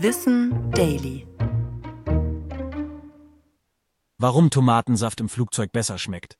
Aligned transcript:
Wissen 0.00 0.70
Daily. 0.70 1.26
Warum 4.16 4.48
Tomatensaft 4.50 5.20
im 5.20 5.28
Flugzeug 5.28 5.72
besser 5.72 5.98
schmeckt. 5.98 6.38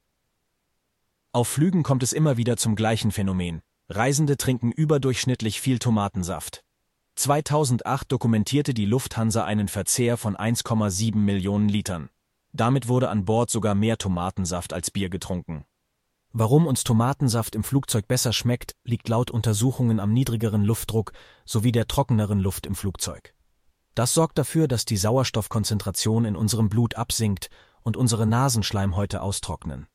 Auf 1.32 1.48
Flügen 1.48 1.82
kommt 1.82 2.04
es 2.04 2.12
immer 2.12 2.36
wieder 2.36 2.56
zum 2.56 2.76
gleichen 2.76 3.10
Phänomen. 3.10 3.62
Reisende 3.88 4.36
trinken 4.36 4.70
überdurchschnittlich 4.70 5.60
viel 5.60 5.80
Tomatensaft. 5.80 6.62
2008 7.16 8.12
dokumentierte 8.12 8.74
die 8.74 8.86
Lufthansa 8.86 9.42
einen 9.42 9.66
Verzehr 9.66 10.16
von 10.16 10.36
1,7 10.36 11.16
Millionen 11.16 11.68
Litern. 11.68 12.10
Damit 12.52 12.86
wurde 12.86 13.08
an 13.08 13.24
Bord 13.24 13.50
sogar 13.50 13.74
mehr 13.74 13.98
Tomatensaft 13.98 14.72
als 14.72 14.92
Bier 14.92 15.10
getrunken. 15.10 15.64
Warum 16.32 16.68
uns 16.68 16.84
Tomatensaft 16.84 17.56
im 17.56 17.64
Flugzeug 17.64 18.06
besser 18.06 18.32
schmeckt, 18.32 18.76
liegt 18.84 19.08
laut 19.08 19.32
Untersuchungen 19.32 19.98
am 19.98 20.12
niedrigeren 20.12 20.62
Luftdruck 20.62 21.10
sowie 21.44 21.72
der 21.72 21.88
trockeneren 21.88 22.38
Luft 22.38 22.64
im 22.64 22.76
Flugzeug. 22.76 23.34
Das 23.98 24.14
sorgt 24.14 24.38
dafür, 24.38 24.68
dass 24.68 24.84
die 24.84 24.96
Sauerstoffkonzentration 24.96 26.24
in 26.24 26.36
unserem 26.36 26.68
Blut 26.68 26.94
absinkt 26.94 27.50
und 27.82 27.96
unsere 27.96 28.28
Nasenschleimhäute 28.28 29.20
austrocknen. 29.20 29.88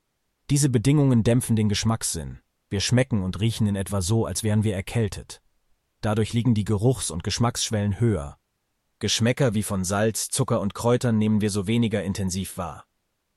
Diese 0.49 0.67
Bedingungen 0.67 1.23
dämpfen 1.23 1.55
den 1.55 1.69
Geschmackssinn. 1.69 2.41
Wir 2.69 2.81
schmecken 2.81 3.23
und 3.23 3.39
riechen 3.39 3.65
in 3.65 3.77
etwa 3.77 4.01
so, 4.01 4.25
als 4.25 4.43
wären 4.43 4.65
wir 4.65 4.75
erkältet. 4.75 5.41
Dadurch 6.01 6.33
liegen 6.33 6.53
die 6.53 6.65
Geruchs- 6.65 7.11
und 7.11 7.23
Geschmacksschwellen 7.23 8.01
höher. 8.01 8.37
Geschmäcker 8.99 9.53
wie 9.53 9.63
von 9.63 9.85
Salz, 9.85 10.27
Zucker 10.27 10.59
und 10.59 10.75
Kräutern 10.75 11.17
nehmen 11.17 11.39
wir 11.39 11.49
so 11.49 11.65
weniger 11.65 12.03
intensiv 12.03 12.57
wahr. 12.57 12.83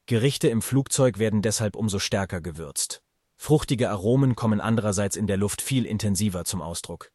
Gerichte 0.06 0.48
im 0.48 0.62
Flugzeug 0.62 1.20
werden 1.20 1.42
deshalb 1.42 1.76
umso 1.76 2.00
stärker 2.00 2.40
gewürzt. 2.40 3.04
Fruchtige 3.36 3.88
Aromen 3.88 4.34
kommen 4.34 4.60
andererseits 4.60 5.14
in 5.14 5.28
der 5.28 5.36
Luft 5.36 5.62
viel 5.62 5.86
intensiver 5.86 6.44
zum 6.44 6.60
Ausdruck. 6.60 7.12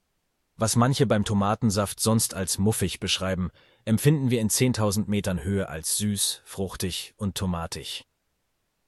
Was 0.62 0.76
manche 0.76 1.08
beim 1.08 1.26
Tomatensaft 1.26 2.00
sonst 2.00 2.36
als 2.36 2.60
muffig 2.60 3.00
beschreiben, 3.00 3.50
empfinden 3.84 4.30
wir 4.30 4.40
in 4.40 4.52
10.000 4.52 5.06
Metern 5.08 5.44
Höhe 5.44 5.68
als 5.68 5.98
süß, 5.98 6.44
fruchtig 6.46 7.16
und 7.18 7.34
tomatig. 7.34 8.06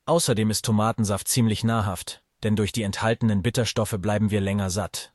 Außerdem 0.06 0.52
ist 0.52 0.66
Tomatensaft 0.66 1.28
ziemlich 1.28 1.64
nahrhaft, 1.64 2.22
denn 2.44 2.56
durch 2.56 2.73
die 2.73 2.84
enthaltenen 2.84 3.42
Bitterstoffe 3.42 3.95
bleiben 3.97 4.30
wir 4.30 4.39
länger 4.39 4.70
satt. 4.70 5.14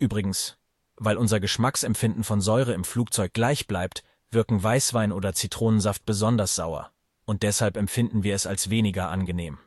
Übrigens, 0.00 0.58
weil 0.96 1.16
unser 1.16 1.38
Geschmacksempfinden 1.38 2.24
von 2.24 2.40
Säure 2.40 2.72
im 2.74 2.82
Flugzeug 2.82 3.32
gleich 3.32 3.68
bleibt, 3.68 4.02
wirken 4.32 4.60
Weißwein 4.60 5.12
oder 5.12 5.32
Zitronensaft 5.32 6.04
besonders 6.04 6.56
sauer 6.56 6.90
und 7.24 7.44
deshalb 7.44 7.76
empfinden 7.76 8.24
wir 8.24 8.34
es 8.34 8.48
als 8.48 8.68
weniger 8.68 9.10
angenehm. 9.10 9.58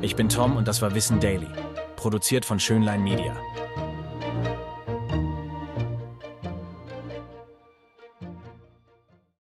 Ich 0.00 0.16
bin 0.16 0.30
Tom 0.30 0.56
und 0.56 0.66
das 0.66 0.80
war 0.80 0.94
Wissen 0.94 1.20
Daily, 1.20 1.48
produziert 2.02 2.44
von 2.44 2.58
Schönlein 2.58 3.00
Media. 3.00 3.36